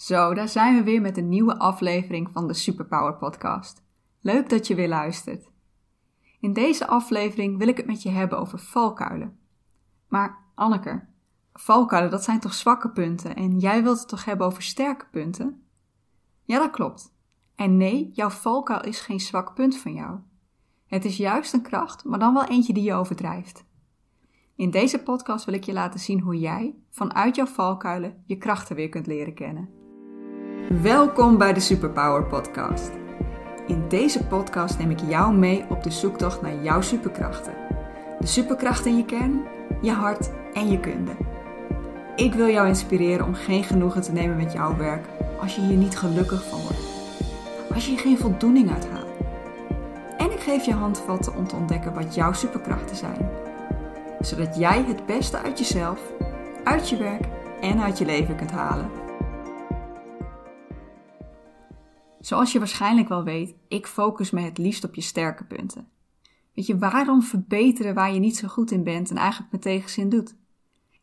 Zo, 0.00 0.34
daar 0.34 0.48
zijn 0.48 0.76
we 0.76 0.82
weer 0.82 1.00
met 1.00 1.16
een 1.16 1.28
nieuwe 1.28 1.58
aflevering 1.58 2.30
van 2.32 2.46
de 2.46 2.54
Superpower 2.54 3.14
Podcast. 3.14 3.82
Leuk 4.20 4.48
dat 4.48 4.66
je 4.66 4.74
weer 4.74 4.88
luistert. 4.88 5.50
In 6.40 6.52
deze 6.52 6.86
aflevering 6.86 7.58
wil 7.58 7.68
ik 7.68 7.76
het 7.76 7.86
met 7.86 8.02
je 8.02 8.08
hebben 8.08 8.38
over 8.38 8.58
valkuilen. 8.58 9.38
Maar 10.08 10.38
Anneke, 10.54 11.04
valkuilen 11.52 12.10
dat 12.10 12.24
zijn 12.24 12.40
toch 12.40 12.54
zwakke 12.54 12.90
punten 12.90 13.36
en 13.36 13.58
jij 13.58 13.82
wilt 13.82 13.98
het 13.98 14.08
toch 14.08 14.24
hebben 14.24 14.46
over 14.46 14.62
sterke 14.62 15.06
punten? 15.10 15.62
Ja, 16.44 16.58
dat 16.58 16.70
klopt. 16.70 17.14
En 17.54 17.76
nee, 17.76 18.10
jouw 18.12 18.30
valkuil 18.30 18.82
is 18.82 19.00
geen 19.00 19.20
zwak 19.20 19.54
punt 19.54 19.78
van 19.78 19.94
jou. 19.94 20.18
Het 20.86 21.04
is 21.04 21.16
juist 21.16 21.52
een 21.52 21.62
kracht, 21.62 22.04
maar 22.04 22.18
dan 22.18 22.34
wel 22.34 22.44
eentje 22.44 22.72
die 22.72 22.82
je 22.82 22.94
overdrijft. 22.94 23.64
In 24.54 24.70
deze 24.70 25.02
podcast 25.02 25.44
wil 25.44 25.54
ik 25.54 25.64
je 25.64 25.72
laten 25.72 26.00
zien 26.00 26.20
hoe 26.20 26.38
jij, 26.38 26.74
vanuit 26.90 27.36
jouw 27.36 27.46
valkuilen, 27.46 28.22
je 28.26 28.36
krachten 28.36 28.76
weer 28.76 28.88
kunt 28.88 29.06
leren 29.06 29.34
kennen. 29.34 29.79
Welkom 30.68 31.38
bij 31.38 31.52
de 31.52 31.60
Superpower 31.60 32.24
Podcast. 32.24 32.90
In 33.66 33.84
deze 33.88 34.26
podcast 34.26 34.78
neem 34.78 34.90
ik 34.90 35.00
jou 35.08 35.34
mee 35.34 35.64
op 35.68 35.82
de 35.82 35.90
zoektocht 35.90 36.42
naar 36.42 36.62
jouw 36.62 36.80
superkrachten. 36.80 37.52
De 38.18 38.26
superkrachten 38.26 38.90
in 38.90 38.96
je 38.96 39.04
kern, 39.04 39.42
je 39.80 39.92
hart 39.92 40.30
en 40.52 40.70
je 40.70 40.80
kunde. 40.80 41.12
Ik 42.16 42.34
wil 42.34 42.48
jou 42.48 42.68
inspireren 42.68 43.26
om 43.26 43.34
geen 43.34 43.64
genoegen 43.64 44.02
te 44.02 44.12
nemen 44.12 44.36
met 44.36 44.52
jouw 44.52 44.76
werk 44.76 45.06
als 45.40 45.54
je 45.54 45.60
hier 45.60 45.76
niet 45.76 45.98
gelukkig 45.98 46.48
van 46.48 46.60
wordt. 46.60 46.84
Als 47.74 47.84
je 47.84 47.90
hier 47.90 48.00
geen 48.00 48.18
voldoening 48.18 48.70
uit 48.72 48.88
haalt. 48.88 49.16
En 50.16 50.30
ik 50.32 50.40
geef 50.40 50.64
je 50.64 50.74
handvatten 50.74 51.36
om 51.36 51.48
te 51.48 51.56
ontdekken 51.56 51.94
wat 51.94 52.14
jouw 52.14 52.32
superkrachten 52.32 52.96
zijn. 52.96 53.28
Zodat 54.20 54.56
jij 54.56 54.84
het 54.86 55.06
beste 55.06 55.38
uit 55.38 55.58
jezelf, 55.58 56.00
uit 56.64 56.88
je 56.88 56.96
werk 56.96 57.24
en 57.60 57.80
uit 57.80 57.98
je 57.98 58.04
leven 58.04 58.36
kunt 58.36 58.50
halen. 58.50 58.99
Zoals 62.20 62.52
je 62.52 62.58
waarschijnlijk 62.58 63.08
wel 63.08 63.24
weet, 63.24 63.54
ik 63.68 63.86
focus 63.86 64.30
me 64.30 64.40
het 64.40 64.58
liefst 64.58 64.84
op 64.84 64.94
je 64.94 65.00
sterke 65.00 65.44
punten. 65.44 65.88
Weet 66.54 66.66
je, 66.66 66.78
waarom 66.78 67.22
verbeteren 67.22 67.94
waar 67.94 68.12
je 68.12 68.20
niet 68.20 68.36
zo 68.36 68.48
goed 68.48 68.70
in 68.70 68.84
bent 68.84 69.10
en 69.10 69.16
eigenlijk 69.16 69.52
met 69.52 69.62
tegenzin 69.62 70.08
doet? 70.08 70.36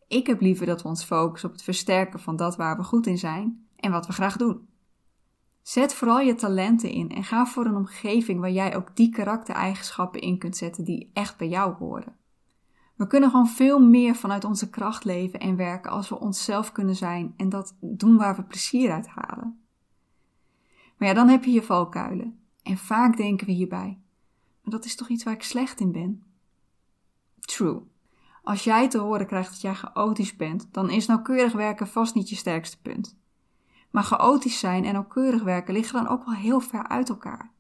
Ik 0.08 0.28
heb 0.28 0.42
liever 0.42 0.66
dat 0.66 0.82
we 0.82 0.88
ons 0.88 1.04
focussen 1.04 1.50
op 1.50 1.56
het 1.56 1.64
versterken 1.64 2.20
van 2.20 2.36
dat 2.36 2.56
waar 2.56 2.78
we 2.78 2.84
goed 2.84 3.08
in 3.08 3.18
zijn 3.18 3.68
en 3.76 3.92
wat 3.92 4.08
we 4.08 4.14
graag 4.14 4.38
doen. 4.38 4.68
Zet 5.62 5.94
vooral 5.94 6.20
je 6.20 6.36
talenten 6.36 6.90
in 6.90 7.10
en 7.10 7.24
ga 7.24 7.46
voor 7.46 7.66
een 7.66 7.76
omgeving 7.76 8.40
waar 8.40 8.52
jij 8.52 8.76
ook 8.76 8.96
die 8.96 9.10
karaktereigenschappen 9.10 10.22
in 10.22 10.38
kunt 10.38 10.58
zetten 10.58 10.84
die 10.84 11.10
echt 11.14 11.38
bij 11.38 11.48
jou 11.48 11.74
horen. 11.74 12.16
We 12.96 13.08
kunnen 13.08 13.30
gewoon 13.30 13.48
veel 13.48 13.80
meer 13.80 14.16
vanuit 14.16 14.44
onze 14.44 14.70
kracht 14.70 15.04
leven 15.04 15.40
en 15.40 15.56
werken 15.56 15.92
als 15.92 16.10
we 16.10 16.20
onszelf 16.20 16.72
kunnen 16.72 16.96
zijn 16.96 17.34
en 17.38 17.50
dat 17.50 17.78
doen 17.80 18.18
waar 18.18 18.36
we 18.36 18.44
plezier 18.44 18.92
uit 18.92 19.08
halen. 19.08 19.67
Maar 20.98 21.08
ja, 21.08 21.14
dan 21.14 21.28
heb 21.28 21.44
je 21.44 21.52
je 21.52 21.64
valkuilen. 21.64 22.40
En 22.64 22.78
vaak 22.78 23.18
denken 23.18 23.46
we 23.46 23.52
hierbij: 23.52 24.00
maar 24.68 24.76
dat 24.76 24.86
is 24.86 24.96
toch 24.96 25.08
iets 25.08 25.24
waar 25.24 25.34
ik 25.34 25.44
slecht 25.44 25.80
in 25.80 25.92
ben? 25.92 26.24
True. 27.40 27.82
Als 28.44 28.64
jij 28.64 28.90
te 28.90 28.98
horen 28.98 29.28
krijgt 29.28 29.50
dat 29.50 29.62
jij 29.62 29.74
chaotisch 29.74 30.36
bent, 30.36 30.68
dan 30.72 30.90
is 30.90 31.06
nauwkeurig 31.06 31.54
werken 31.54 31.88
vast 31.88 32.16
niet 32.16 32.30
je 32.30 32.36
sterkste 32.36 32.82
punt. 32.82 33.18
Maar 33.92 34.04
chaotisch 34.04 34.60
zijn 34.60 34.86
en 34.86 34.94
nauwkeurig 34.94 35.44
werken 35.44 35.74
liggen 35.74 36.04
dan 36.04 36.12
ook 36.12 36.26
wel 36.26 36.34
heel 36.34 36.60
ver 36.60 36.88
uit 36.88 37.10
elkaar. 37.10 37.52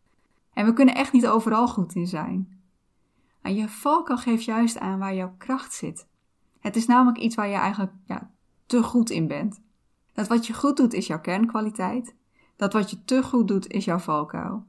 En 0.54 0.66
we 0.66 0.74
kunnen 0.74 0.96
echt 0.96 1.12
niet 1.12 1.28
overal 1.28 1.68
goed 1.68 1.96
in 1.96 2.08
zijn. 2.08 2.62
En 3.42 3.56
je 3.56 3.70
valkuil 3.70 4.18
geeft 4.18 4.44
juist 4.44 4.80
aan 4.80 5.00
waar 5.00 5.16
jouw 5.16 5.36
kracht 5.38 5.74
zit. 5.74 6.08
Het 6.60 6.76
is 6.76 6.86
namelijk 6.86 7.18
iets 7.18 7.36
waar 7.36 7.48
je 7.48 7.56
eigenlijk 7.56 7.94
ja, 8.06 8.32
te 8.66 8.84
goed 8.84 9.10
in 9.10 9.28
bent. 9.28 9.62
Dat 10.14 10.28
wat 10.28 10.48
je 10.48 10.54
goed 10.54 10.78
doet 10.78 10.94
is 10.94 11.08
jouw 11.08 11.22
kernkwaliteit 11.22 12.16
dat 12.58 12.74
wat 12.74 12.90
je 12.90 13.04
te 13.04 13.24
goed 13.24 13.48
doet 13.48 13.68
is 13.68 13.86
jouw 13.86 14.00
valkuil. 14.00 14.66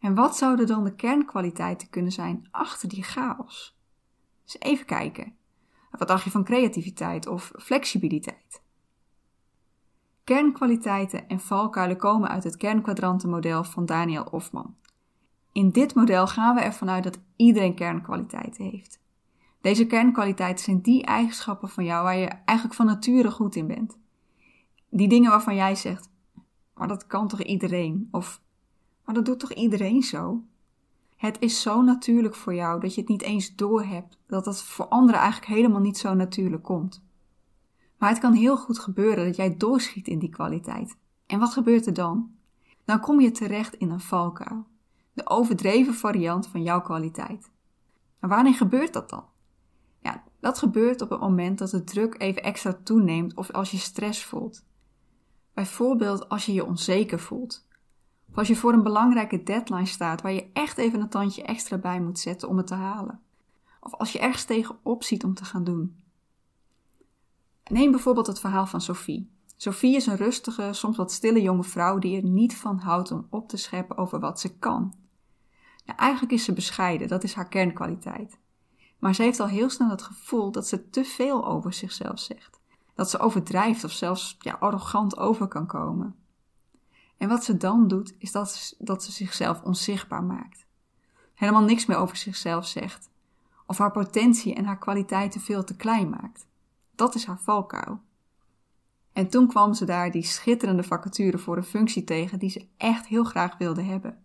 En 0.00 0.14
wat 0.14 0.36
zouden 0.36 0.66
dan 0.66 0.84
de 0.84 0.94
kernkwaliteiten 0.94 1.90
kunnen 1.90 2.12
zijn 2.12 2.48
achter 2.50 2.88
die 2.88 3.02
chaos? 3.02 3.76
Dus 4.44 4.60
even 4.60 4.86
kijken. 4.86 5.36
Wat 5.90 6.08
dacht 6.08 6.24
je 6.24 6.30
van 6.30 6.44
creativiteit 6.44 7.26
of 7.26 7.52
flexibiliteit? 7.56 8.62
Kernkwaliteiten 10.24 11.28
en 11.28 11.40
valkuilen 11.40 11.96
komen 11.96 12.28
uit 12.28 12.44
het 12.44 12.56
kernkwadrantenmodel 12.56 13.64
van 13.64 13.86
Daniel 13.86 14.26
Hofman. 14.30 14.74
In 15.52 15.70
dit 15.70 15.94
model 15.94 16.26
gaan 16.26 16.54
we 16.54 16.60
ervan 16.60 16.90
uit 16.90 17.04
dat 17.04 17.18
iedereen 17.36 17.74
kernkwaliteiten 17.74 18.64
heeft. 18.64 19.00
Deze 19.60 19.86
kernkwaliteiten 19.86 20.64
zijn 20.64 20.80
die 20.80 21.04
eigenschappen 21.04 21.68
van 21.68 21.84
jou 21.84 22.04
waar 22.04 22.16
je 22.16 22.26
eigenlijk 22.26 22.74
van 22.74 22.86
nature 22.86 23.30
goed 23.30 23.56
in 23.56 23.66
bent. 23.66 23.98
Die 24.88 25.08
dingen 25.08 25.30
waarvan 25.30 25.54
jij 25.54 25.74
zegt: 25.74 26.07
maar 26.78 26.88
dat 26.88 27.06
kan 27.06 27.28
toch 27.28 27.42
iedereen? 27.42 28.08
Of, 28.10 28.40
maar 29.04 29.14
dat 29.14 29.24
doet 29.24 29.38
toch 29.38 29.52
iedereen 29.52 30.02
zo? 30.02 30.42
Het 31.16 31.36
is 31.40 31.62
zo 31.62 31.82
natuurlijk 31.82 32.34
voor 32.34 32.54
jou 32.54 32.80
dat 32.80 32.94
je 32.94 33.00
het 33.00 33.10
niet 33.10 33.22
eens 33.22 33.54
doorhebt, 33.54 34.18
dat 34.26 34.44
het 34.44 34.62
voor 34.62 34.88
anderen 34.88 35.20
eigenlijk 35.20 35.52
helemaal 35.52 35.80
niet 35.80 35.98
zo 35.98 36.14
natuurlijk 36.14 36.62
komt. 36.62 37.02
Maar 37.98 38.08
het 38.08 38.18
kan 38.18 38.32
heel 38.32 38.56
goed 38.56 38.78
gebeuren 38.78 39.24
dat 39.24 39.36
jij 39.36 39.56
doorschiet 39.56 40.08
in 40.08 40.18
die 40.18 40.28
kwaliteit. 40.28 40.96
En 41.26 41.38
wat 41.38 41.52
gebeurt 41.52 41.86
er 41.86 41.94
dan? 41.94 42.30
Dan 42.84 43.00
kom 43.00 43.20
je 43.20 43.30
terecht 43.30 43.74
in 43.74 43.90
een 43.90 44.00
valkuil. 44.00 44.66
De 45.12 45.28
overdreven 45.28 45.94
variant 45.94 46.46
van 46.46 46.62
jouw 46.62 46.80
kwaliteit. 46.80 47.50
Maar 48.20 48.30
wanneer 48.30 48.54
gebeurt 48.54 48.92
dat 48.92 49.10
dan? 49.10 49.24
Ja, 50.02 50.24
dat 50.40 50.58
gebeurt 50.58 51.00
op 51.00 51.10
het 51.10 51.20
moment 51.20 51.58
dat 51.58 51.70
de 51.70 51.84
druk 51.84 52.14
even 52.18 52.42
extra 52.42 52.78
toeneemt 52.82 53.34
of 53.34 53.50
als 53.50 53.70
je 53.70 53.76
stress 53.76 54.24
voelt. 54.24 54.64
Bijvoorbeeld 55.58 56.28
als 56.28 56.46
je 56.46 56.52
je 56.52 56.64
onzeker 56.64 57.20
voelt. 57.20 57.66
Of 58.30 58.38
als 58.38 58.48
je 58.48 58.56
voor 58.56 58.72
een 58.72 58.82
belangrijke 58.82 59.42
deadline 59.42 59.86
staat 59.86 60.22
waar 60.22 60.32
je 60.32 60.50
echt 60.52 60.78
even 60.78 61.00
een 61.00 61.08
tandje 61.08 61.42
extra 61.42 61.76
bij 61.76 62.00
moet 62.00 62.18
zetten 62.18 62.48
om 62.48 62.56
het 62.56 62.66
te 62.66 62.74
halen. 62.74 63.20
Of 63.80 63.94
als 63.94 64.12
je 64.12 64.18
ergens 64.18 64.44
tegenop 64.44 65.02
ziet 65.02 65.24
om 65.24 65.34
te 65.34 65.44
gaan 65.44 65.64
doen. 65.64 66.02
Neem 67.64 67.90
bijvoorbeeld 67.90 68.26
het 68.26 68.40
verhaal 68.40 68.66
van 68.66 68.80
Sophie. 68.80 69.30
Sophie 69.56 69.96
is 69.96 70.06
een 70.06 70.16
rustige, 70.16 70.68
soms 70.72 70.96
wat 70.96 71.12
stille 71.12 71.42
jonge 71.42 71.64
vrouw 71.64 71.98
die 71.98 72.16
er 72.16 72.28
niet 72.28 72.56
van 72.56 72.78
houdt 72.78 73.10
om 73.10 73.26
op 73.30 73.48
te 73.48 73.56
scheppen 73.56 73.96
over 73.96 74.20
wat 74.20 74.40
ze 74.40 74.58
kan. 74.58 74.94
Nou, 75.84 75.98
eigenlijk 75.98 76.32
is 76.32 76.44
ze 76.44 76.52
bescheiden, 76.52 77.08
dat 77.08 77.24
is 77.24 77.34
haar 77.34 77.48
kernkwaliteit. 77.48 78.38
Maar 78.98 79.14
ze 79.14 79.22
heeft 79.22 79.40
al 79.40 79.48
heel 79.48 79.70
snel 79.70 79.90
het 79.90 80.02
gevoel 80.02 80.50
dat 80.50 80.68
ze 80.68 80.90
te 80.90 81.04
veel 81.04 81.46
over 81.46 81.72
zichzelf 81.72 82.18
zegt 82.18 82.57
dat 82.98 83.10
ze 83.10 83.18
overdrijft 83.18 83.84
of 83.84 83.92
zelfs 83.92 84.36
ja, 84.38 84.56
arrogant 84.60 85.16
over 85.16 85.48
kan 85.48 85.66
komen. 85.66 86.14
En 87.16 87.28
wat 87.28 87.44
ze 87.44 87.56
dan 87.56 87.88
doet, 87.88 88.14
is 88.18 88.32
dat 88.32 88.74
dat 88.78 89.02
ze 89.02 89.12
zichzelf 89.12 89.62
onzichtbaar 89.62 90.22
maakt. 90.22 90.66
Helemaal 91.34 91.62
niks 91.62 91.86
meer 91.86 91.96
over 91.96 92.16
zichzelf 92.16 92.66
zegt. 92.66 93.10
Of 93.66 93.78
haar 93.78 93.90
potentie 93.90 94.54
en 94.54 94.64
haar 94.64 94.78
kwaliteiten 94.78 95.40
veel 95.40 95.64
te 95.64 95.76
klein 95.76 96.08
maakt. 96.08 96.46
Dat 96.94 97.14
is 97.14 97.24
haar 97.24 97.38
valkuil. 97.40 98.00
En 99.12 99.28
toen 99.28 99.46
kwam 99.46 99.74
ze 99.74 99.84
daar 99.84 100.10
die 100.10 100.22
schitterende 100.22 100.82
vacature 100.82 101.38
voor 101.38 101.56
een 101.56 101.64
functie 101.64 102.04
tegen 102.04 102.38
die 102.38 102.50
ze 102.50 102.66
echt 102.76 103.06
heel 103.06 103.24
graag 103.24 103.58
wilde 103.58 103.82
hebben. 103.82 104.22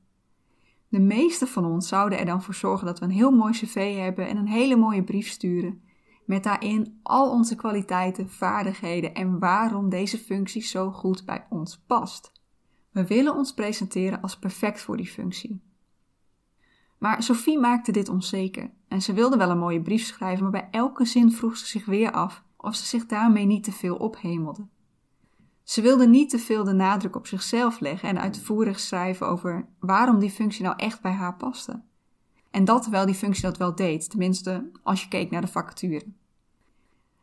De 0.87 0.99
meeste 0.99 1.47
van 1.47 1.65
ons 1.65 1.87
zouden 1.87 2.19
er 2.19 2.25
dan 2.25 2.43
voor 2.43 2.55
zorgen 2.55 2.85
dat 2.85 2.99
we 2.99 3.05
een 3.05 3.11
heel 3.11 3.31
mooi 3.31 3.53
cv 3.53 3.97
hebben 3.97 4.27
en 4.27 4.37
een 4.37 4.47
hele 4.47 4.75
mooie 4.75 5.03
brief 5.03 5.27
sturen 5.27 5.82
met 6.25 6.43
daarin 6.43 6.99
al 7.03 7.31
onze 7.31 7.55
kwaliteiten, 7.55 8.29
vaardigheden 8.29 9.13
en 9.13 9.39
waarom 9.39 9.89
deze 9.89 10.17
functie 10.17 10.61
zo 10.61 10.91
goed 10.91 11.25
bij 11.25 11.45
ons 11.49 11.77
past. 11.87 12.31
We 12.91 13.05
willen 13.07 13.35
ons 13.35 13.53
presenteren 13.53 14.21
als 14.21 14.39
perfect 14.39 14.81
voor 14.81 14.97
die 14.97 15.07
functie. 15.07 15.61
Maar 16.97 17.23
Sophie 17.23 17.59
maakte 17.59 17.91
dit 17.91 18.09
onzeker 18.09 18.71
en 18.87 19.01
ze 19.01 19.13
wilde 19.13 19.37
wel 19.37 19.49
een 19.49 19.57
mooie 19.57 19.81
brief 19.81 20.05
schrijven, 20.05 20.43
maar 20.43 20.51
bij 20.51 20.67
elke 20.71 21.05
zin 21.05 21.31
vroeg 21.31 21.57
ze 21.57 21.65
zich 21.65 21.85
weer 21.85 22.11
af 22.11 22.43
of 22.57 22.75
ze 22.75 22.85
zich 22.85 23.05
daarmee 23.05 23.45
niet 23.45 23.63
te 23.63 23.71
veel 23.71 23.95
ophemelde. 23.95 24.67
Ze 25.63 25.81
wilde 25.81 26.07
niet 26.07 26.29
te 26.29 26.39
veel 26.39 26.63
de 26.63 26.73
nadruk 26.73 27.15
op 27.15 27.27
zichzelf 27.27 27.79
leggen 27.79 28.09
en 28.09 28.19
uitvoerig 28.19 28.79
schrijven 28.79 29.27
over 29.27 29.67
waarom 29.79 30.19
die 30.19 30.31
functie 30.31 30.63
nou 30.63 30.75
echt 30.77 31.01
bij 31.01 31.11
haar 31.11 31.35
paste. 31.35 31.81
En 32.53 32.65
dat 32.65 32.81
terwijl 32.81 33.05
die 33.05 33.15
functie 33.15 33.43
dat 33.43 33.57
wel 33.57 33.75
deed, 33.75 34.09
tenminste 34.09 34.69
als 34.83 35.01
je 35.01 35.07
keek 35.07 35.31
naar 35.31 35.41
de 35.41 35.47
vacature. 35.47 36.05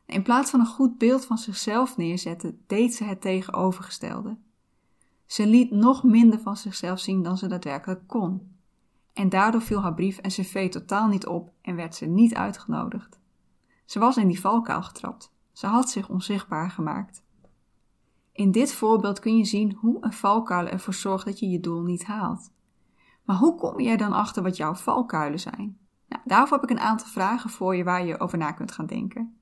In 0.07 0.23
plaats 0.23 0.51
van 0.51 0.61
een 0.61 0.67
goed 0.67 0.99
beeld 0.99 1.25
van 1.25 1.39
zichzelf 1.39 1.97
neerzetten, 1.97 2.61
deed 2.67 2.95
ze 2.95 3.05
het 3.05 3.21
tegenovergestelde. 3.21 4.37
Ze 5.27 5.47
liet 5.47 5.71
nog 5.71 6.03
minder 6.03 6.41
van 6.41 6.57
zichzelf 6.57 7.01
zien 7.01 7.23
dan 7.23 7.39
ze 7.39 7.47
daadwerkelijk 7.47 8.07
kon. 8.07 8.57
En 9.13 9.29
daardoor 9.29 9.63
viel 9.63 9.81
haar 9.81 9.95
brief 9.95 10.19
en 10.19 10.31
cv 10.31 10.71
totaal 10.71 11.09
niet 11.09 11.27
op 11.27 11.53
en 11.63 11.77
werd 11.77 11.95
ze 11.95 12.07
niet 12.07 12.35
uitgenodigd. 12.35 13.21
Ze 13.85 13.99
was 13.99 14.17
in 14.17 14.29
die 14.29 14.41
valkuil 14.41 14.83
getrapt. 14.83 15.33
Ze 15.53 15.67
had 15.67 15.91
zich 15.91 16.09
onzichtbaar 16.09 16.71
gemaakt. 16.71 17.23
In 18.33 18.51
dit 18.51 18.73
voorbeeld 18.73 19.19
kun 19.19 19.37
je 19.37 19.45
zien 19.45 19.73
hoe 19.73 19.97
een 20.01 20.13
valkuil 20.13 20.67
ervoor 20.67 20.95
zorgt 20.95 21.25
dat 21.25 21.39
je 21.39 21.49
je 21.49 21.61
doel 21.61 21.83
niet 21.83 22.05
haalt. 22.05 22.51
Maar 23.31 23.39
hoe 23.39 23.55
kom 23.55 23.81
jij 23.81 23.97
dan 23.97 24.13
achter 24.13 24.43
wat 24.43 24.57
jouw 24.57 24.75
valkuilen 24.75 25.41
zijn? 25.41 25.79
Nou, 26.09 26.23
daarvoor 26.25 26.61
heb 26.61 26.71
ik 26.71 26.77
een 26.77 26.83
aantal 26.83 27.07
vragen 27.07 27.51
voor 27.51 27.77
je 27.77 27.85
waar 27.85 28.07
je 28.07 28.21
over 28.21 28.39
na 28.39 28.53
kunt 28.53 28.73
gaan 28.73 28.87
denken. 28.87 29.39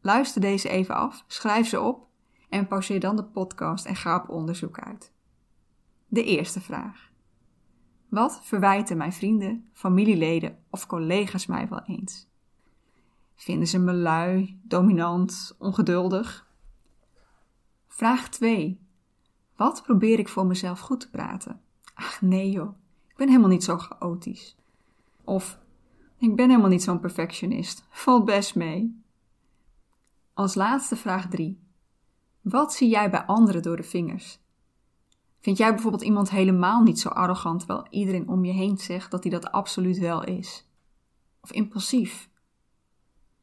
Luister 0.00 0.40
deze 0.40 0.68
even 0.68 0.94
af, 0.94 1.24
schrijf 1.26 1.68
ze 1.68 1.80
op 1.80 2.06
En 2.48 2.66
pauzeer 2.66 3.00
dan 3.00 3.16
de 3.16 3.24
podcast 3.24 3.86
en 3.86 3.96
ga 3.96 4.16
op 4.16 4.28
onderzoek 4.28 4.78
uit. 4.78 5.12
De 6.06 6.24
eerste 6.24 6.60
vraag. 6.60 7.10
Wat 8.08 8.40
verwijten 8.42 8.96
mijn 8.96 9.12
vrienden, 9.12 9.68
familieleden 9.72 10.58
of 10.70 10.86
collega's 10.86 11.46
mij 11.46 11.68
wel 11.68 11.82
eens? 11.82 12.28
Vinden 13.34 13.68
ze 13.68 13.78
me 13.78 13.92
lui, 13.92 14.60
dominant, 14.62 15.56
ongeduldig? 15.58 16.48
Vraag 17.88 18.28
2. 18.28 18.80
Wat 19.56 19.82
probeer 19.82 20.18
ik 20.18 20.28
voor 20.28 20.46
mezelf 20.46 20.80
goed 20.80 21.00
te 21.00 21.10
praten? 21.10 21.60
Ach 21.94 22.20
nee 22.20 22.50
joh, 22.50 22.74
ik 23.16 23.22
ben 23.22 23.30
helemaal 23.30 23.50
niet 23.50 23.64
zo 23.64 23.76
chaotisch. 23.76 24.56
Of 25.24 25.58
ik 26.18 26.36
ben 26.36 26.48
helemaal 26.48 26.70
niet 26.70 26.82
zo'n 26.82 27.00
perfectionist. 27.00 27.86
Valt 27.88 28.24
best 28.24 28.54
mee. 28.54 29.02
Als 30.34 30.54
laatste 30.54 30.96
vraag 30.96 31.28
3. 31.28 31.60
Wat 32.40 32.74
zie 32.74 32.88
jij 32.88 33.10
bij 33.10 33.24
anderen 33.24 33.62
door 33.62 33.76
de 33.76 33.82
vingers? 33.82 34.38
Vind 35.38 35.58
jij 35.58 35.70
bijvoorbeeld 35.72 36.02
iemand 36.02 36.30
helemaal 36.30 36.82
niet 36.82 37.00
zo 37.00 37.08
arrogant, 37.08 37.58
terwijl 37.58 37.86
iedereen 37.90 38.28
om 38.28 38.44
je 38.44 38.52
heen 38.52 38.78
zegt 38.78 39.10
dat 39.10 39.22
hij 39.22 39.32
dat 39.32 39.52
absoluut 39.52 39.98
wel 39.98 40.24
is? 40.24 40.68
Of 41.40 41.52
impulsief? 41.52 42.28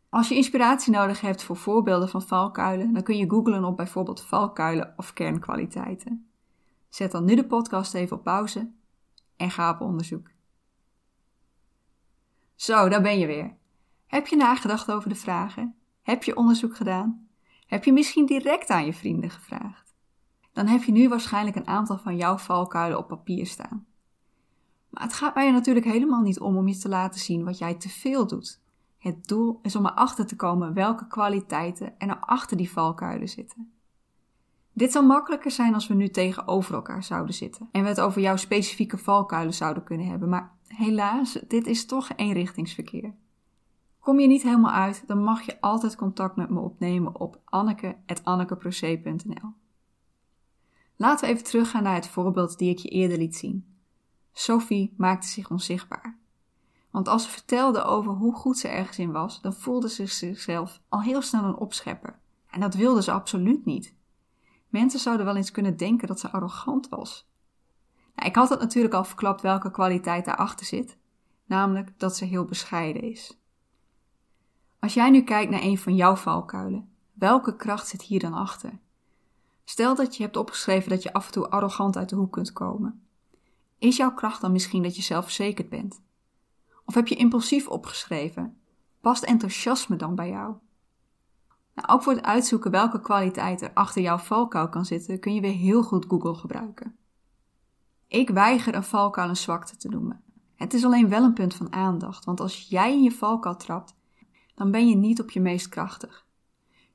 Als 0.09 0.29
je 0.29 0.35
inspiratie 0.35 0.93
nodig 0.93 1.21
hebt 1.21 1.43
voor 1.43 1.57
voorbeelden 1.57 2.09
van 2.09 2.21
valkuilen, 2.21 2.93
dan 2.93 3.03
kun 3.03 3.17
je 3.17 3.29
googlen 3.29 3.63
op 3.63 3.77
bijvoorbeeld 3.77 4.21
valkuilen 4.21 4.93
of 4.97 5.13
kernkwaliteiten. 5.13 6.27
Zet 6.89 7.11
dan 7.11 7.25
nu 7.25 7.35
de 7.35 7.45
podcast 7.45 7.93
even 7.93 8.17
op 8.17 8.23
pauze 8.23 8.71
en 9.43 9.51
ga 9.51 9.69
op 9.69 9.81
onderzoek. 9.81 10.29
Zo, 12.55 12.89
daar 12.89 13.01
ben 13.01 13.19
je 13.19 13.25
weer. 13.25 13.55
Heb 14.05 14.27
je 14.27 14.35
nagedacht 14.35 14.91
over 14.91 15.09
de 15.09 15.15
vragen? 15.15 15.75
Heb 16.01 16.23
je 16.23 16.35
onderzoek 16.35 16.75
gedaan? 16.75 17.27
Heb 17.65 17.83
je 17.83 17.93
misschien 17.93 18.25
direct 18.25 18.69
aan 18.69 18.85
je 18.85 18.93
vrienden 18.93 19.29
gevraagd? 19.29 19.93
Dan 20.53 20.67
heb 20.67 20.83
je 20.83 20.91
nu 20.91 21.09
waarschijnlijk 21.09 21.55
een 21.55 21.67
aantal 21.67 21.97
van 21.97 22.15
jouw 22.15 22.37
valkuilen 22.37 22.97
op 22.97 23.07
papier 23.07 23.45
staan. 23.45 23.85
Maar 24.89 25.03
het 25.03 25.13
gaat 25.13 25.35
mij 25.35 25.47
er 25.47 25.53
natuurlijk 25.53 25.85
helemaal 25.85 26.21
niet 26.21 26.39
om 26.39 26.57
om 26.57 26.67
je 26.67 26.77
te 26.77 26.89
laten 26.89 27.19
zien 27.19 27.43
wat 27.43 27.57
jij 27.57 27.73
te 27.73 27.89
veel 27.89 28.27
doet. 28.27 28.61
Het 28.97 29.27
doel 29.27 29.59
is 29.61 29.75
om 29.75 29.85
erachter 29.85 30.25
te 30.25 30.35
komen 30.35 30.73
welke 30.73 31.07
kwaliteiten 31.07 31.99
er 31.99 32.07
nou 32.07 32.19
achter 32.21 32.57
die 32.57 32.71
valkuilen 32.71 33.29
zitten. 33.29 33.72
Dit 34.73 34.91
zou 34.91 35.05
makkelijker 35.05 35.51
zijn 35.51 35.73
als 35.73 35.87
we 35.87 35.93
nu 35.93 36.09
tegenover 36.09 36.73
elkaar 36.73 37.03
zouden 37.03 37.35
zitten 37.35 37.69
en 37.71 37.83
we 37.83 37.87
het 37.87 38.01
over 38.01 38.21
jouw 38.21 38.35
specifieke 38.35 38.97
valkuilen 38.97 39.53
zouden 39.53 39.83
kunnen 39.83 40.07
hebben, 40.07 40.29
maar 40.29 40.51
helaas, 40.67 41.39
dit 41.47 41.67
is 41.67 41.85
toch 41.85 42.09
eenrichtingsverkeer. 42.15 43.13
Kom 43.99 44.19
je 44.19 44.27
niet 44.27 44.43
helemaal 44.43 44.71
uit, 44.71 45.03
dan 45.07 45.23
mag 45.23 45.41
je 45.41 45.61
altijd 45.61 45.95
contact 45.95 46.35
met 46.35 46.49
me 46.49 46.59
opnemen 46.59 47.19
op 47.19 47.39
anneke.annekeproce.nl 47.45 49.53
Laten 50.95 51.27
we 51.27 51.33
even 51.33 51.45
teruggaan 51.45 51.83
naar 51.83 51.95
het 51.95 52.07
voorbeeld 52.07 52.57
die 52.57 52.69
ik 52.69 52.77
je 52.77 52.89
eerder 52.89 53.17
liet 53.17 53.35
zien. 53.35 53.65
Sophie 54.31 54.93
maakte 54.97 55.27
zich 55.27 55.49
onzichtbaar. 55.49 56.17
Want 56.91 57.07
als 57.07 57.23
ze 57.23 57.29
vertelde 57.29 57.83
over 57.83 58.11
hoe 58.11 58.33
goed 58.33 58.57
ze 58.57 58.67
ergens 58.67 58.99
in 58.99 59.11
was, 59.11 59.41
dan 59.41 59.53
voelde 59.53 59.89
ze 59.89 60.05
zichzelf 60.05 60.81
al 60.89 61.01
heel 61.01 61.21
snel 61.21 61.43
een 61.43 61.55
opschepper. 61.55 62.19
En 62.49 62.59
dat 62.59 62.73
wilde 62.73 63.03
ze 63.03 63.11
absoluut 63.11 63.65
niet. 63.65 63.93
Mensen 64.73 64.99
zouden 64.99 65.25
wel 65.25 65.35
eens 65.35 65.51
kunnen 65.51 65.77
denken 65.77 66.07
dat 66.07 66.19
ze 66.19 66.31
arrogant 66.31 66.89
was. 66.89 67.27
Nou, 68.15 68.29
ik 68.29 68.35
had 68.35 68.49
het 68.49 68.59
natuurlijk 68.59 68.93
al 68.93 69.03
verklapt 69.03 69.41
welke 69.41 69.71
kwaliteit 69.71 70.25
daarachter 70.25 70.65
zit, 70.65 70.97
namelijk 71.45 71.99
dat 71.99 72.17
ze 72.17 72.25
heel 72.25 72.45
bescheiden 72.45 73.01
is. 73.01 73.39
Als 74.79 74.93
jij 74.93 75.09
nu 75.09 75.21
kijkt 75.21 75.51
naar 75.51 75.61
een 75.61 75.77
van 75.77 75.95
jouw 75.95 76.15
valkuilen, 76.15 76.89
welke 77.13 77.55
kracht 77.55 77.87
zit 77.87 78.01
hier 78.01 78.19
dan 78.19 78.33
achter? 78.33 78.79
Stel 79.63 79.95
dat 79.95 80.17
je 80.17 80.23
hebt 80.23 80.37
opgeschreven 80.37 80.89
dat 80.89 81.03
je 81.03 81.13
af 81.13 81.25
en 81.25 81.31
toe 81.31 81.49
arrogant 81.49 81.97
uit 81.97 82.09
de 82.09 82.15
hoek 82.15 82.31
kunt 82.31 82.53
komen. 82.53 83.07
Is 83.77 83.97
jouw 83.97 84.13
kracht 84.13 84.41
dan 84.41 84.51
misschien 84.51 84.83
dat 84.83 84.95
je 84.95 85.01
zelfverzekerd 85.01 85.69
bent? 85.69 86.01
Of 86.85 86.93
heb 86.93 87.07
je 87.07 87.15
impulsief 87.15 87.67
opgeschreven? 87.67 88.61
Past 89.01 89.23
enthousiasme 89.23 89.95
dan 89.95 90.15
bij 90.15 90.29
jou? 90.29 90.55
Nou, 91.73 91.87
ook 91.87 92.03
voor 92.03 92.13
het 92.13 92.23
uitzoeken 92.23 92.71
welke 92.71 93.01
kwaliteit 93.01 93.61
er 93.61 93.71
achter 93.73 94.01
jouw 94.01 94.17
valkuil 94.17 94.69
kan 94.69 94.85
zitten, 94.85 95.19
kun 95.19 95.33
je 95.33 95.41
weer 95.41 95.53
heel 95.53 95.83
goed 95.83 96.05
Google 96.07 96.35
gebruiken. 96.35 96.95
Ik 98.07 98.29
weiger 98.29 98.75
een 98.75 98.83
valkuil 98.83 99.29
een 99.29 99.35
zwakte 99.35 99.77
te 99.77 99.89
noemen. 99.89 100.23
Het 100.55 100.73
is 100.73 100.85
alleen 100.85 101.09
wel 101.09 101.23
een 101.23 101.33
punt 101.33 101.55
van 101.55 101.73
aandacht, 101.73 102.25
want 102.25 102.39
als 102.39 102.67
jij 102.69 102.93
in 102.93 103.03
je 103.03 103.11
valkuil 103.11 103.55
trapt, 103.55 103.95
dan 104.55 104.71
ben 104.71 104.87
je 104.87 104.95
niet 104.95 105.21
op 105.21 105.31
je 105.31 105.41
meest 105.41 105.69
krachtig. 105.69 106.25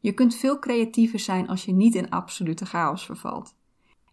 Je 0.01 0.13
kunt 0.13 0.35
veel 0.35 0.59
creatiever 0.59 1.19
zijn 1.19 1.49
als 1.49 1.65
je 1.65 1.73
niet 1.73 1.95
in 1.95 2.11
absolute 2.11 2.67
chaos 2.67 3.05
vervalt. 3.05 3.57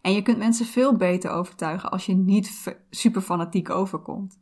En 0.00 0.12
je 0.12 0.22
kunt 0.22 0.38
mensen 0.38 0.66
veel 0.66 0.96
beter 0.96 1.30
overtuigen 1.30 1.90
als 1.90 2.06
je 2.06 2.14
niet 2.14 2.76
super 2.90 3.22
fanatiek 3.22 3.70
overkomt. 3.70 4.38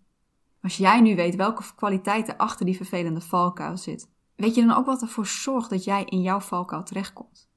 Als 0.63 0.77
jij 0.77 1.01
nu 1.01 1.17
weet 1.17 1.37
welke 1.37 1.63
kwaliteiten 1.77 2.37
achter 2.37 2.67
die 2.67 2.77
vervelende 2.77 3.21
valkuil 3.21 3.77
zit, 3.77 4.09
weet 4.37 4.55
je 4.55 4.67
dan 4.67 4.77
ook 4.77 4.87
wat 4.87 5.03
ervoor 5.03 5.27
zorgt 5.27 5.71
dat 5.71 5.85
jij 5.85 6.05
in 6.05 6.23
jouw 6.23 6.41
valkuil 6.41 6.83
terechtkomt. 6.83 7.49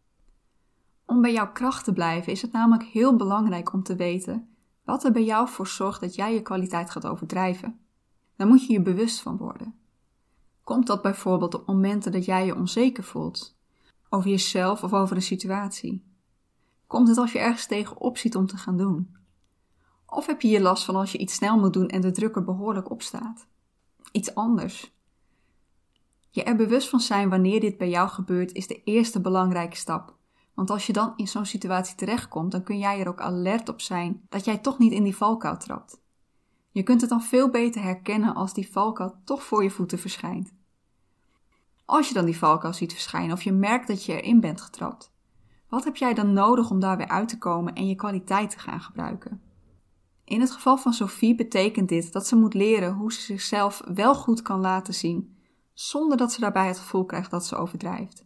Om 1.06 1.21
bij 1.21 1.33
jouw 1.33 1.51
kracht 1.51 1.83
te 1.83 1.94
blijven 1.94 2.31
is 2.31 2.41
het 2.41 2.51
namelijk 2.51 2.83
heel 2.83 3.15
belangrijk 3.15 3.74
om 3.74 3.83
te 3.83 3.95
weten 3.95 4.50
wat 4.83 5.03
er 5.03 5.12
bij 5.12 5.24
jou 5.24 5.50
voor 5.50 5.68
zorgt 5.68 6.01
dat 6.01 6.15
jij 6.15 6.33
je 6.33 6.41
kwaliteit 6.41 6.89
gaat 6.89 7.06
overdrijven. 7.06 7.79
Daar 8.35 8.47
moet 8.47 8.65
je 8.65 8.74
je 8.74 8.81
bewust 8.81 9.19
van 9.19 9.38
worden. 9.38 9.75
Komt 10.63 10.88
dat 10.88 11.01
bijvoorbeeld 11.01 11.53
op 11.53 11.68
momenten 11.68 12.12
dat 12.12 12.25
jij 12.25 12.45
je 12.45 12.56
onzeker 12.56 13.03
voelt? 13.03 13.57
Over 14.09 14.29
jezelf 14.29 14.83
of 14.83 14.94
over 14.94 15.15
een 15.15 15.21
situatie? 15.21 16.06
Komt 16.88 17.07
het 17.07 17.18
als 17.18 17.31
je 17.31 17.39
ergens 17.39 17.65
tegenop 17.65 18.18
ziet 18.18 18.35
om 18.35 18.45
te 18.45 18.57
gaan 18.57 18.77
doen? 18.77 19.15
Of 20.06 20.25
heb 20.25 20.41
je 20.41 20.47
je 20.47 20.62
last 20.62 20.85
van 20.85 20.95
als 20.95 21.12
je 21.12 21.18
iets 21.18 21.33
snel 21.33 21.59
moet 21.59 21.74
doen 21.74 21.88
en 21.88 22.01
de 22.01 22.12
druk 22.12 22.35
er 22.35 22.44
behoorlijk 22.44 22.91
op 22.91 23.01
staat? 23.01 23.47
Iets 24.12 24.35
anders. 24.35 24.97
Je 26.38 26.44
er 26.44 26.56
bewust 26.56 26.89
van 26.89 27.00
zijn 27.00 27.30
wanneer 27.30 27.60
dit 27.60 27.78
bij 27.78 27.89
jou 27.89 28.10
gebeurt 28.10 28.54
is 28.54 28.68
de 28.68 28.84
eerste 28.84 29.22
belangrijke 29.22 29.75
stap. 29.75 30.16
Want 30.54 30.69
als 30.69 30.88
je 30.88 30.94
dan 30.94 31.13
in 31.16 31.28
zo'n 31.28 31.45
situatie 31.45 31.95
terechtkomt, 31.95 32.51
dan 32.51 32.63
kun 32.63 32.78
jij 32.78 33.00
er 33.00 33.07
ook 33.07 33.22
alert 33.22 33.69
op 33.69 33.81
zijn 33.81 34.22
dat 34.30 34.45
jij 34.45 34.57
toch 34.57 34.78
niet 34.78 34.92
in 34.92 35.04
die 35.04 35.16
valkuil 35.16 35.57
trapt. 35.57 36.01
Je 36.72 36.84
kunt 36.84 37.01
het 37.01 37.10
dan 37.10 37.22
veel 37.22 37.50
beter 37.50 37.81
herkennen 37.81 38.36
als 38.36 38.54
die 38.54 38.72
valkuil 38.72 39.16
toch 39.24 39.44
voor 39.44 39.63
je 39.63 39.69
voeten 39.69 40.00
verschijnt. 40.00 40.54
Als 41.86 42.07
je 42.07 42.13
dan 42.13 42.25
die 42.25 42.38
valkuil 42.38 42.74
ziet 42.74 42.94
verschijnen 42.94 43.31
of 43.31 43.42
je 43.42 43.51
merkt 43.51 43.88
dat 43.88 44.06
je 44.06 44.22
erin 44.22 44.39
bent 44.39 44.62
getrapt, 44.62 45.12
wat 45.69 45.84
heb 45.84 45.95
jij 45.95 46.13
dan 46.13 46.34
nodig 46.34 46.69
om 46.69 46.80
daar 46.80 46.98
weer 46.98 47.07
uit 47.07 47.30
te 47.30 47.38
komen 47.38 47.74
en 47.74 47.88
je 47.88 47.95
kwaliteit 47.95 48.50
te 48.50 48.60
gaan 48.60 48.81
gebruiken? 48.81 49.41
In 50.24 50.39
het 50.39 50.51
geval 50.51 50.77
van 50.77 50.94
Sophie 50.94 51.36
betekent 51.36 51.89
dit 51.89 52.12
dat 52.13 52.27
ze 52.27 52.36
moet 52.36 52.53
leren 52.53 52.94
hoe 52.94 53.13
ze 53.13 53.22
zichzelf 53.22 53.82
wel 53.94 54.15
goed 54.15 54.41
kan 54.41 54.60
laten 54.60 54.94
zien, 54.94 55.36
zonder 55.79 56.17
dat 56.17 56.31
ze 56.31 56.39
daarbij 56.39 56.67
het 56.67 56.79
gevoel 56.79 57.05
krijgt 57.05 57.31
dat 57.31 57.46
ze 57.46 57.55
overdrijft. 57.55 58.25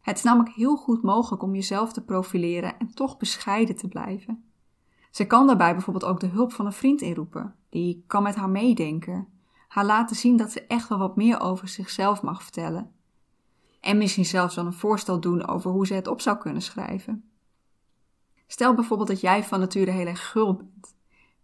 Het 0.00 0.16
is 0.16 0.22
namelijk 0.22 0.54
heel 0.54 0.76
goed 0.76 1.02
mogelijk 1.02 1.42
om 1.42 1.54
jezelf 1.54 1.92
te 1.92 2.04
profileren 2.04 2.78
en 2.78 2.94
toch 2.94 3.16
bescheiden 3.16 3.76
te 3.76 3.88
blijven. 3.88 4.44
Ze 5.10 5.26
kan 5.26 5.46
daarbij 5.46 5.72
bijvoorbeeld 5.72 6.04
ook 6.04 6.20
de 6.20 6.26
hulp 6.26 6.52
van 6.52 6.66
een 6.66 6.72
vriend 6.72 7.00
inroepen, 7.00 7.54
die 7.68 8.04
kan 8.06 8.22
met 8.22 8.34
haar 8.34 8.48
meedenken, 8.48 9.28
haar 9.68 9.84
laten 9.84 10.16
zien 10.16 10.36
dat 10.36 10.52
ze 10.52 10.66
echt 10.66 10.88
wel 10.88 10.98
wat 10.98 11.16
meer 11.16 11.40
over 11.40 11.68
zichzelf 11.68 12.22
mag 12.22 12.42
vertellen. 12.42 12.92
En 13.80 13.98
misschien 13.98 14.24
zelfs 14.24 14.54
dan 14.54 14.66
een 14.66 14.72
voorstel 14.72 15.20
doen 15.20 15.46
over 15.46 15.70
hoe 15.70 15.86
ze 15.86 15.94
het 15.94 16.06
op 16.06 16.20
zou 16.20 16.38
kunnen 16.38 16.62
schrijven. 16.62 17.30
Stel 18.46 18.74
bijvoorbeeld 18.74 19.08
dat 19.08 19.20
jij 19.20 19.44
van 19.44 19.60
nature 19.60 19.90
heel 19.90 20.06
erg 20.06 20.30
gul 20.30 20.54
bent, 20.54 20.94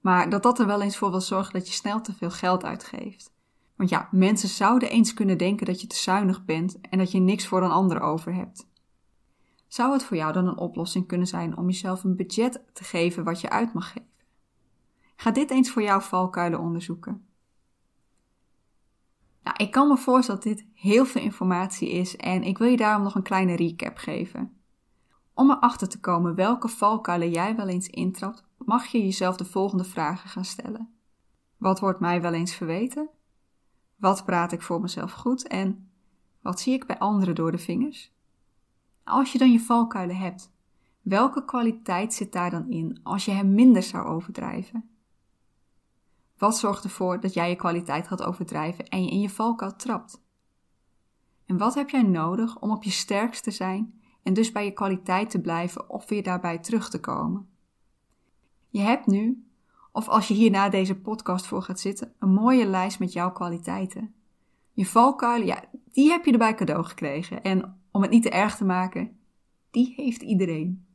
maar 0.01 0.31
dat 0.31 0.43
dat 0.43 0.59
er 0.59 0.67
wel 0.67 0.83
eens 0.83 0.97
voor 0.97 1.11
wil 1.11 1.21
zorgen 1.21 1.53
dat 1.53 1.67
je 1.67 1.75
snel 1.75 2.01
te 2.01 2.15
veel 2.15 2.31
geld 2.31 2.65
uitgeeft. 2.65 3.34
Want 3.85 3.97
ja, 3.97 4.09
mensen 4.11 4.49
zouden 4.49 4.91
eens 4.91 5.15
kunnen 5.15 5.39
denken 5.39 5.67
dat 5.67 5.81
je 5.81 5.87
te 5.87 5.97
zuinig 5.97 6.45
bent 6.45 6.81
en 6.81 6.99
dat 6.99 7.13
je 7.13 7.19
niks 7.19 7.47
voor 7.47 7.63
een 7.63 7.71
ander 7.71 8.01
over 8.01 8.35
hebt. 8.35 8.69
Zou 9.67 9.93
het 9.93 10.05
voor 10.05 10.17
jou 10.17 10.33
dan 10.33 10.47
een 10.47 10.59
oplossing 10.59 11.07
kunnen 11.07 11.27
zijn 11.27 11.57
om 11.57 11.67
jezelf 11.67 12.05
een 12.05 12.17
budget 12.17 12.65
te 12.73 12.85
geven 12.85 13.25
wat 13.25 13.41
je 13.41 13.51
uit 13.51 13.73
mag 13.73 13.93
geven? 13.93 14.09
Ga 15.17 15.31
dit 15.31 15.51
eens 15.51 15.71
voor 15.71 15.83
jouw 15.83 16.01
valkuilen 16.01 16.61
onderzoeken. 16.61 17.27
Nou, 19.43 19.57
ik 19.57 19.71
kan 19.71 19.89
me 19.89 19.97
voorstellen 19.97 20.41
dat 20.41 20.57
dit 20.57 20.67
heel 20.75 21.07
veel 21.07 21.23
informatie 21.23 21.91
is 21.91 22.17
en 22.17 22.43
ik 22.43 22.59
wil 22.59 22.69
je 22.69 22.77
daarom 22.77 23.03
nog 23.03 23.15
een 23.15 23.23
kleine 23.23 23.57
recap 23.57 23.97
geven. 23.97 24.57
Om 25.35 25.51
erachter 25.51 25.89
te 25.89 26.01
komen 26.01 26.35
welke 26.35 26.69
valkuilen 26.69 27.31
jij 27.31 27.57
wel 27.57 27.69
eens 27.69 27.89
intrapt, 27.89 28.45
mag 28.59 28.87
je 28.87 28.99
jezelf 28.99 29.37
de 29.37 29.45
volgende 29.45 29.85
vragen 29.85 30.29
gaan 30.29 30.45
stellen. 30.45 30.95
Wat 31.57 31.81
wordt 31.81 32.01
mij 32.01 32.21
wel 32.21 32.33
eens 32.33 32.55
verweten? 32.55 33.09
Wat 34.05 34.25
praat 34.25 34.53
ik 34.53 34.63
voor 34.63 34.81
mezelf 34.81 35.13
goed 35.13 35.47
en 35.47 35.91
wat 36.41 36.61
zie 36.61 36.75
ik 36.75 36.87
bij 36.87 36.99
anderen 36.99 37.35
door 37.35 37.51
de 37.51 37.59
vingers? 37.59 38.13
Als 39.05 39.33
je 39.33 39.39
dan 39.39 39.53
je 39.53 39.61
valkuilen 39.61 40.17
hebt, 40.17 40.53
welke 41.03 41.45
kwaliteit 41.45 42.15
zit 42.15 42.33
daar 42.33 42.51
dan 42.51 42.71
in 42.71 43.01
als 43.03 43.25
je 43.25 43.31
hem 43.31 43.55
minder 43.55 43.83
zou 43.83 44.07
overdrijven? 44.07 44.89
Wat 46.39 46.59
zorgt 46.59 46.85
ervoor 46.85 47.21
dat 47.21 47.35
jij 47.35 47.49
je 47.49 47.57
kwaliteit 47.57 48.09
gaat 48.09 48.23
overdrijven 48.23 48.89
en 48.89 49.05
je 49.05 49.11
in 49.11 49.21
je 49.21 49.31
valkuil 49.31 49.77
trapt? 49.77 50.23
En 51.47 51.59
wat 51.59 51.75
heb 51.75 51.91
jij 51.91 52.03
nodig 52.03 52.61
om 52.61 52.71
op 52.71 52.83
je 52.83 52.91
sterkst 52.91 53.43
te 53.43 53.51
zijn 53.51 54.01
en 54.23 54.35
dus 54.35 54.53
bij 54.53 54.65
je 54.65 54.73
kwaliteit 54.73 55.31
te 55.31 55.41
blijven 55.41 55.91
of 55.91 56.09
weer 56.09 56.23
daarbij 56.23 56.59
terug 56.59 56.91
te 56.91 57.01
komen. 57.01 57.49
Je 58.69 58.81
hebt 58.81 59.07
nu, 59.07 59.47
of 59.97 60.09
als 60.09 60.29
je 60.29 60.35
hier 60.35 60.51
na 60.51 60.69
deze 60.69 60.95
podcast 60.95 61.47
voor 61.47 61.63
gaat 61.63 61.81
zitten, 61.81 62.13
een 62.19 62.33
mooie 62.33 62.67
lijst 62.67 62.99
met 62.99 63.13
jouw 63.13 63.33
kwaliteiten. 63.33 64.15
Je 64.73 64.87
valkuilen, 64.87 65.47
ja, 65.47 65.65
die 65.93 66.11
heb 66.11 66.25
je 66.25 66.33
erbij 66.33 66.55
cadeau 66.55 66.85
gekregen. 66.85 67.43
En 67.43 67.81
om 67.91 68.03
het 68.03 68.11
niet 68.11 68.23
te 68.23 68.31
erg 68.31 68.57
te 68.57 68.65
maken, 68.65 69.17
die 69.71 69.93
heeft 69.97 70.23
iedereen. 70.23 70.87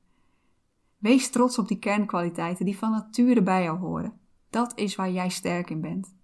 Wees 0.97 1.29
trots 1.29 1.57
op 1.57 1.67
die 1.67 1.79
kernkwaliteiten 1.79 2.65
die 2.65 2.77
van 2.77 2.91
nature 2.91 3.41
bij 3.43 3.63
jou 3.63 3.79
horen. 3.79 4.19
Dat 4.49 4.71
is 4.75 4.95
waar 4.95 5.11
jij 5.11 5.29
sterk 5.29 5.69
in 5.69 5.81
bent. 5.81 6.15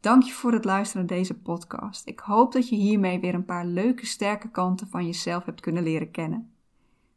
Dank 0.00 0.22
je 0.22 0.32
voor 0.32 0.52
het 0.52 0.64
luisteren 0.64 1.06
naar 1.06 1.16
deze 1.16 1.38
podcast. 1.38 2.06
Ik 2.06 2.20
hoop 2.20 2.52
dat 2.52 2.68
je 2.68 2.76
hiermee 2.76 3.20
weer 3.20 3.34
een 3.34 3.44
paar 3.44 3.66
leuke, 3.66 4.06
sterke 4.06 4.50
kanten 4.50 4.88
van 4.88 5.06
jezelf 5.06 5.44
hebt 5.44 5.60
kunnen 5.60 5.82
leren 5.82 6.10
kennen. 6.10 6.52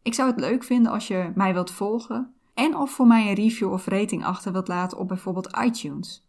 Ik 0.01 0.13
zou 0.13 0.29
het 0.29 0.39
leuk 0.39 0.63
vinden 0.63 0.91
als 0.91 1.07
je 1.07 1.31
mij 1.35 1.53
wilt 1.53 1.71
volgen 1.71 2.33
en 2.53 2.75
of 2.75 2.91
voor 2.91 3.07
mij 3.07 3.27
een 3.27 3.35
review 3.35 3.71
of 3.71 3.85
rating 3.85 4.25
achter 4.25 4.51
wilt 4.51 4.67
laten 4.67 4.97
op 4.97 5.07
bijvoorbeeld 5.07 5.57
iTunes. 5.65 6.27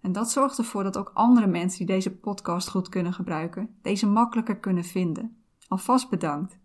En 0.00 0.12
dat 0.12 0.30
zorgt 0.30 0.58
ervoor 0.58 0.82
dat 0.82 0.96
ook 0.96 1.10
andere 1.14 1.46
mensen 1.46 1.78
die 1.78 1.96
deze 1.96 2.16
podcast 2.16 2.68
goed 2.68 2.88
kunnen 2.88 3.12
gebruiken, 3.12 3.76
deze 3.82 4.06
makkelijker 4.06 4.56
kunnen 4.56 4.84
vinden. 4.84 5.36
Alvast 5.68 6.10
bedankt. 6.10 6.58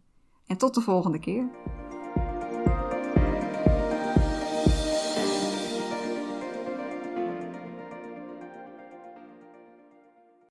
En 0.46 0.58
tot 0.58 0.74
de 0.74 0.82
volgende 0.82 1.20
keer. 1.20 1.50